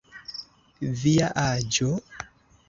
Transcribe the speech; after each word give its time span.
Via 1.01 1.27
aĝo? 1.43 1.91